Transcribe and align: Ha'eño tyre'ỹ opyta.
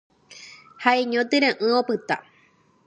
Ha'eño 0.85 1.21
tyre'ỹ 1.29 1.69
opyta. 1.81 2.15